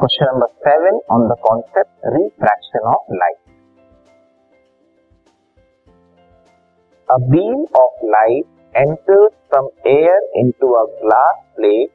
Question 0.00 0.26
number 0.26 0.46
seven 0.64 0.98
on 1.12 1.26
the 1.28 1.34
concept 1.42 2.06
refraction 2.12 2.86
of 2.88 3.12
light 3.12 3.36
a 7.08 7.16
beam 7.30 7.64
of 7.80 8.04
light 8.04 8.76
enter 8.76 9.26
from 9.26 9.66
air 9.86 10.30
into 10.36 10.70
a 10.72 10.84
glass 11.02 11.42
plate 11.56 11.90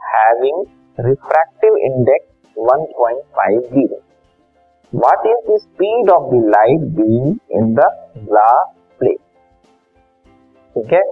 having 0.00 0.64
refractive 0.98 1.76
index 1.76 2.28
1.50 2.56 3.96
what 4.92 5.26
is 5.26 5.40
the 5.48 5.56
speed 5.60 6.10
of 6.10 6.28
the 6.34 6.42
light 6.54 6.84
beam 6.98 7.34
in 7.58 7.74
the 7.74 7.88
glass 8.18 8.68
plate 9.00 9.18
ठीक 10.76 10.92
है? 10.92 11.02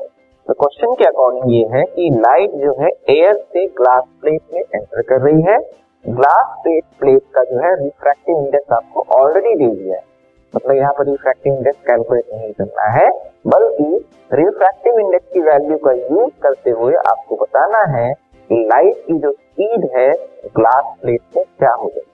तो 0.46 0.54
question 0.54 0.94
के 0.94 1.04
according 1.04 1.52
ये 1.54 1.64
है 1.72 1.82
कि 1.86 2.08
light 2.18 2.54
जो 2.60 2.76
है 2.82 2.90
air 3.16 3.34
से 3.34 3.66
ग्लास 3.80 4.04
प्लेट 4.20 4.42
में 4.54 4.60
एंटर 4.60 5.02
कर 5.02 5.20
रही 5.20 5.42
है। 5.42 5.58
ग्लास 6.08 6.58
प्लेट 6.62 6.84
प्लेट 7.00 7.22
का 7.34 7.44
जो 7.44 7.58
है 7.58 7.84
रिफ्रैक्टिव 7.84 8.36
इंडेक्स 8.38 8.72
आपको 8.72 9.04
ऑलरेडी 9.10 9.54
दे 9.54 9.74
दिया 9.76 9.96
है। 9.96 10.02
मतलब 10.56 10.76
यहाँ 10.76 10.92
पर 10.92 11.04
रिफ्रैक्टिव 11.04 11.54
इंडेक्स 11.54 11.78
कैलकुलेट 11.86 12.24
नहीं 12.34 12.52
करना 12.52 12.82
है, 12.82 13.10
बल्कि 13.46 14.06
रिफ्रैक्टिव 14.32 14.98
इंडेक्स 14.98 15.26
की 15.32 15.40
वैल्यू 15.40 15.78
का 15.78 15.92
यूज़ 15.92 16.40
करते 16.42 16.70
हुए 16.70 16.94
आपको 16.94 17.36
बताना 17.36 17.98
है 17.98 18.14
कि 18.50 18.54
लाइट 18.54 18.96
की 19.06 19.18
जो 19.18 19.32
स्पीड 19.32 19.88
है 19.96 20.12
ग्लास 20.46 20.94
प्लेट 21.02 21.20
में 21.36 21.44
क्या 21.58 21.72
हो 21.72 21.88
जाएगी। 21.88 22.12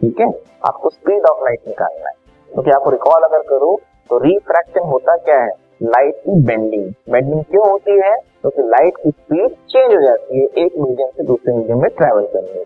ठीक 0.00 0.20
है? 0.20 0.28
आपको 0.64 0.90
स्पीड 0.90 1.24
ऑफ़ 1.24 1.44
लाइट 1.44 1.60
निकालना 1.68 2.08
है। 2.08 2.14
क्योंकि 2.50 2.70
तो 2.70 2.76
आपको 2.76 2.90
रिकॉल 2.90 3.22
अगर 3.22 3.38
करो 3.38 3.80
तो 4.10 4.18
रिफ्रैक्शन 4.18 4.80
होता 4.80 5.16
क्या 5.16 5.38
है? 5.40 5.50
लाइट 5.82 6.16
की 6.16 6.42
बेंडिंग 6.42 6.92
बेंडिंग 7.10 7.44
क्यों 7.44 7.70
होती 7.70 7.90
है? 7.90 8.16
क्योंकि 8.16 8.62
तो 8.62 8.68
लाइट 8.68 8.96
की 8.96 9.10
स्पीड 9.10 9.50
चेंज 9.50 9.94
हो 9.94 10.02
जाती 10.02 10.40
है 10.40 10.64
एक 10.64 10.72
मीडियम 10.78 11.08
से 11.08 11.22
दूसरे 11.22 11.54
मीडियम 11.54 11.82
में 11.82 11.90
ट्रेवल 11.90 12.26
करने 12.26 12.64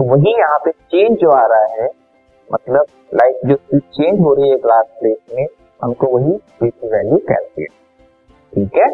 वही 0.00 0.32
यहाँ 0.38 0.58
पे 0.58 0.70
चेंज 0.70 1.18
जो 1.18 1.30
आ 1.30 1.46
रहा 1.46 1.82
है 1.82 1.88
मतलब 2.52 2.86
लाइट 3.14 3.46
जो 3.46 3.78
चेंज 3.78 4.20
हो 4.20 4.34
रही 4.34 4.50
है 4.50 4.56
ग्लास 4.56 4.86
प्लेट 5.00 5.34
में, 5.34 5.46
हमको 5.82 6.06
वही 6.06 6.36
की 6.62 6.88
वैल्यू 6.88 7.18
कैलकुलेट 7.18 7.70
ठीक 8.52 8.76
है? 8.76 8.88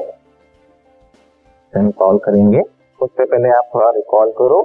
हम 1.74 1.90
कॉल 1.90 2.18
करेंगे। 2.18 2.60
उससे 3.00 3.24
पहले 3.24 3.48
आप 3.48 3.70
थोड़ा 3.74 3.90
रिकॉल 3.90 4.30
करो 4.30 4.62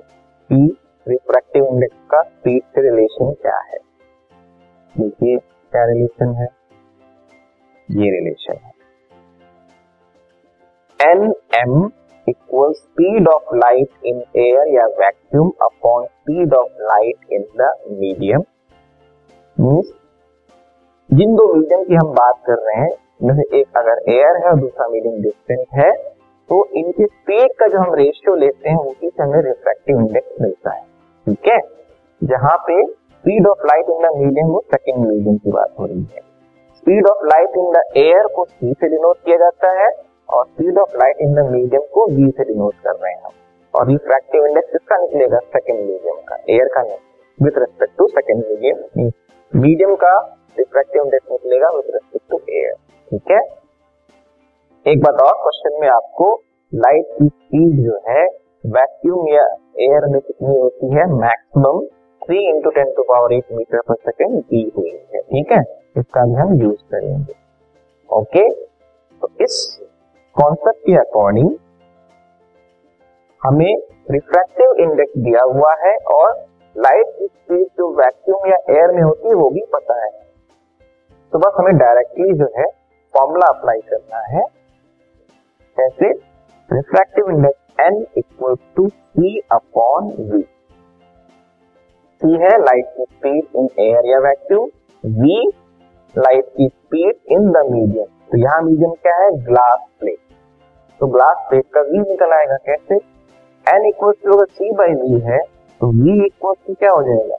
कि 0.49 0.77
रिफ्रैक्टिव 1.07 1.65
इंडेक्स 1.65 1.97
का 2.11 2.21
स्पीड 2.21 2.63
से 2.63 2.81
रिलेशन 2.81 3.31
क्या 3.31 3.57
है। 3.59 3.77
देखिए, 4.95 5.37
क्या 5.37 5.85
रिलेशन 5.85 6.33
है? 6.33 6.47
ये 7.91 8.11
रिलेशन 8.11 8.53
है। 8.53 8.71
N 10.99 11.33
M 11.55 11.91
equal 12.27 12.71
speed 12.73 13.27
of 13.27 13.55
light 13.55 14.05
in 14.05 14.23
air 14.37 14.73
or 14.75 14.85
vacuum 14.99 15.51
upon 15.61 16.05
speed 16.05 16.53
of 16.53 16.81
light 16.83 17.33
in 17.33 17.45
the 17.57 17.73
medium 17.91 18.43
means 19.57 19.91
जिन 21.09 21.35
दो 21.35 21.53
मीडियम 21.53 21.83
की 21.83 21.95
हम 21.95 22.11
बात 22.13 22.41
कर 22.47 22.59
रहे 22.59 22.81
हैं, 22.81 22.91
जैसे 23.23 23.59
एक 23.59 23.77
अगर 23.77 24.11
एयर 24.11 24.37
है 24.37 24.49
और 24.49 24.59
दूसरा 24.59 24.87
मीडियम 24.87 25.21
डिस्टेंस 25.21 25.65
है 25.73 25.91
तो 26.49 26.65
इनकी 26.75 27.05
स्पीड 27.05 27.51
का 27.59 27.67
जो 27.67 27.79
हम 27.79 27.93
रेशियो 27.95 28.35
लेते 28.35 28.69
हैं, 28.69 28.77
उसी 28.77 29.09
से 29.09 29.23
हमें 29.23 29.41
रिफ्रैक्टिव 29.41 29.99
इंडेक्स 29.99 30.41
मिलता 30.41 30.73
है। 30.73 30.81
ठीक 31.27 31.47
है? 31.47 31.59
जहाँ 32.21 32.55
पे 32.67 32.83
speed 32.85 33.47
of 33.47 33.65
light 33.65 33.89
in 33.89 34.01
the 34.01 34.11
medium 34.17 34.47
वो 34.47 34.59
सेकेंड 34.65 35.05
मीडियम 35.05 35.37
की 35.37 35.51
बात 35.51 35.73
हो 35.79 35.85
रही 35.85 36.01
है। 36.13 36.21
Speed 36.75 37.07
of 37.09 37.25
light 37.25 37.57
in 37.57 37.71
the 37.71 37.83
air 37.97 38.27
को 38.35 38.45
सी 38.45 38.73
से 38.73 38.89
डिनोट 38.89 39.17
किया 39.25 39.37
जाता 39.37 39.71
है। 39.79 39.89
और 40.33 40.45
speed 40.45 40.77
of 40.79 40.97
light 40.97 41.17
in 41.21 41.33
the 41.35 41.47
medium 41.51 41.81
को 41.93 42.05
वी 42.09 42.29
से 42.29 42.43
डिनोट 42.43 42.75
कर 42.83 42.95
रहे 42.95 43.11
हैं 43.11 43.21
हम। 43.23 43.31
और 43.73 43.87
रिफ्रैक्टिव 43.87 44.45
इंडेक्स 44.45 44.71
किसका 44.71 44.97
निकलेगा? 44.97 45.39
सेकेंड 45.49 45.79
मीडियम 45.79 46.15
का 46.27 46.35
एयर 46.49 46.67
का 46.73 46.81
नहीं। 46.81 46.97
With 47.39 47.57
respect 47.59 47.97
to 47.97 48.07
second 48.09 48.43
medium 48.45 49.11
medium 49.53 49.95
का 50.03 50.13
रिफ्रैक्टिव 50.59 51.03
इंडेक्स 51.03 51.31
निकलेगा 51.31 51.69
विथ 51.75 51.93
रेस्पेक्ट 51.93 52.29
टू 52.31 52.39
एयर 52.51 52.73
ठीक 53.11 53.31
है? 53.31 53.41
एक 54.85 55.03
बात 55.03 55.21
और 55.21 55.33
क्वेश्चन 55.43 55.79
में 55.81 55.87
आपको 55.89 56.33
लाइट 56.73 57.05
की 57.17 57.27
स्पीड 57.27 57.83
जो 57.85 57.99
है 58.07 58.25
वैक्यूम 58.73 59.27
या 59.27 59.43
एयर 59.81 60.05
में 60.11 60.19
कितनी 60.21 60.57
होती 60.57 60.89
है? 60.89 61.05
Maximum 61.13 61.85
three 62.21 62.47
into 62.49 62.69
ten 62.71 62.91
to 62.95 63.03
power 63.03 63.33
eight 63.33 63.51
metre 63.51 63.81
per 63.87 63.95
second 64.01 64.39
दी 64.41 64.71
हुई 64.77 64.89
है, 64.89 65.21
ठीक 65.21 65.51
है? 65.51 65.61
इसका 65.97 66.25
भी 66.25 66.33
हम 66.33 66.53
यूज़ 66.61 66.81
करेंगे। 66.91 67.33
ओके 68.09 68.49
तो 68.49 69.29
इस 69.41 69.55
कॉन्सेप्ट 70.35 70.79
के 70.79 70.95
अकॉर्डिंग 70.97 71.49
हमें 73.41 73.75
रिफ्रैक्टिव 74.11 74.71
इंडेक्स 74.83 75.17
दिया 75.17 75.41
हुआ 75.49 75.73
है 75.81 75.95
और 76.13 76.31
लाइट 76.75 77.11
की 77.19 77.25
स्पीड 77.25 77.65
जो 77.77 77.89
वैक्यूम 77.97 78.47
या 78.49 78.57
एयर 78.69 78.91
में 78.91 79.01
होती 79.01 79.27
है, 79.27 79.33
वो 79.33 79.49
भी 79.49 79.61
पता 79.73 79.97
है। 80.03 80.09
तो 81.33 81.39
बस 81.39 81.53
हमें 81.57 81.77
डायरेक्टली 81.77 82.33
जो 82.37 82.47
है 82.57 82.65
फॉर्मूला 83.13 83.47
अप्लाई 83.47 83.81
करना 83.89 84.21
है। 84.27 84.43
कैसे 85.77 86.11
refractive 86.69 87.29
index 87.29 87.79
N 87.79 88.05
equal 88.17 88.55
to 88.75 88.87
C 88.87 89.39
upon 89.51 90.09
V 90.31 90.41
C 92.21 92.33
है 92.43 92.57
लाइट 92.61 92.93
की 92.97 93.03
स्पीड 93.03 93.55
इन 93.55 93.69
एयर 93.79 94.09
या 94.11 94.19
वैक्यूम 94.19 94.69
वी 95.03 95.41
लाइट 96.15 96.49
की 96.57 96.67
स्पीड 96.67 97.15
इन 97.31 97.51
द 97.51 97.65
मीडियम 97.71 98.12
तो 98.29 98.37
यहाँ 98.39 98.61
मीडियम 98.61 98.91
क्या 99.01 99.15
है? 99.15 99.29
ग्लास 99.45 99.79
प्लेट 99.99 100.17
तो 100.99 101.07
ग्लास 101.07 101.45
प्लेट 101.49 101.65
का 101.73 101.81
वी 101.81 101.99
निकल 101.99 102.33
आएगा 102.33 102.55
कैसे? 102.65 102.95
एन 103.65 103.87
इक्वल 103.87 104.13
टू 104.23 104.33
अगर 104.33 104.45
सी 104.47 104.71
बाई 104.77 104.93
वी 105.01 105.19
है 105.21 105.39
तो 105.81 105.87
वी 105.93 106.25
इक्वल 106.25 106.53
टू 106.67 106.73
क्या 106.73 106.91
हो 106.91 107.01
जाएगा? 107.03 107.35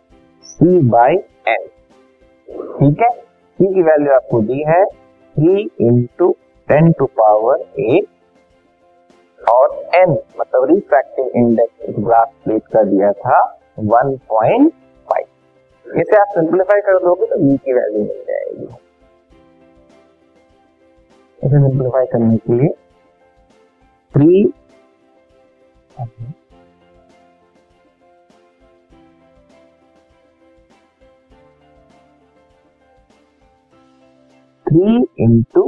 सी 0.46 0.78
बाई 0.90 1.14
एन 1.48 1.66
ठीक 2.48 3.02
है? 3.02 3.10
सी 3.10 3.74
की 3.74 3.82
वैल्यू 3.82 4.12
आपको 4.14 4.40
दी 4.42 4.62
है 4.68 4.84
three 4.84 5.62
into 5.80 6.30
ten 6.68 6.92
to 6.98 7.06
power 7.18 7.64
eight 7.80 8.06
और 9.40 9.74
एन 9.94 10.10
मतलब 10.40 10.64
रिफ्रैक्टिव 10.70 11.30
इंडेक्स 11.36 11.98
ग्लास 11.98 12.28
प्लेट 12.44 12.62
का 12.72 12.82
दिया 12.84 13.12
था 13.14 13.42
वन 13.78 14.16
पॉइंट 14.28 14.72
फाइव 15.08 15.98
इसे 16.00 16.16
आप 16.16 16.28
सिंप्लीफाई 16.34 16.80
कर 16.80 16.98
दोगे 17.04 17.26
तो 17.26 17.38
वी 17.40 17.56
की 17.56 17.72
वैल्यू 17.72 18.00
मिल 18.00 18.22
जाएगी। 18.28 18.66
इसे 21.44 21.58
सिंप्लीफाई 21.62 22.06
करने 22.12 22.36
के 22.36 22.52
लिए 22.58 22.68
three 24.14 24.44
three 34.66 34.96
into 35.24 35.62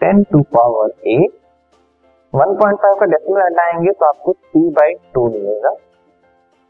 ten 0.00 0.22
to 0.32 0.42
power 0.54 0.92
eight 1.06 1.32
one 2.34 2.54
point 2.60 2.78
five 2.78 2.94
का 3.00 3.06
डेसिमल 3.06 3.42
हटाएँगे 3.42 3.92
तो 4.00 4.06
आपको 4.06 4.32
थ्री 4.32 4.68
बाई 4.78 4.94
टू 5.14 5.26
मिलेगा, 5.30 5.70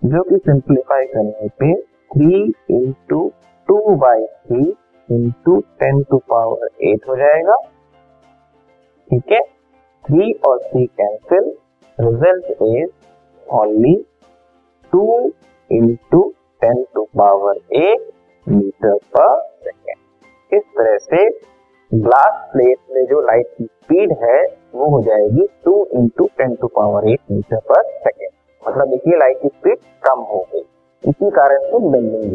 जो 0.02 0.22
कि 0.22 0.36
सिंप्लीफाई 0.46 1.06
करने 1.14 1.48
पे 1.60 1.74
three 2.10 2.42
into 2.76 3.20
two 3.68 3.94
by 3.96 4.26
three 4.26 4.64
into 5.08 5.60
ten 5.80 6.02
to 6.10 6.18
power 6.30 6.68
eight 6.90 7.08
हो 7.08 7.16
जाएगा। 7.16 7.56
ठीक 9.10 9.32
है? 9.32 9.40
थ्री 10.04 10.32
और 10.48 10.58
three 10.62 10.86
cancel 11.00 11.52
result 11.98 12.50
is 12.62 12.90
only 13.56 13.94
two 14.92 15.02
into 15.70 16.22
ten 16.62 16.84
to 16.94 17.02
power 17.18 17.60
eight 17.76 18.10
metre 18.46 18.96
per 19.16 19.40
second 19.64 20.56
इस 20.56 20.62
तरह 20.76 20.96
से 20.98 21.28
ग्लास 21.92 22.48
प्लेट 22.52 22.78
में 22.94 23.04
जो 23.06 23.20
लाइट 23.20 23.46
की 23.58 23.64
स्पीड 23.64 24.12
है, 24.22 24.42
वो 24.74 24.88
हो 24.90 25.00
जाएगी 25.02 25.46
two 25.64 25.74
into 25.94 26.24
ten 26.38 26.54
to 26.60 26.66
power 26.76 27.08
eight 27.10 27.20
metre 27.30 27.60
per 27.68 27.82
second 27.98 28.30
मतलब 28.62 28.88
देखिए 28.90 29.16
लाइट 29.18 29.42
की 29.42 29.48
स्पीड 29.48 29.78
कम 30.06 30.20
हो 30.30 30.46
गई। 30.52 30.60
इसी 31.04 31.30
कारण 31.30 31.64
से 31.64 31.78
bending 31.90 32.34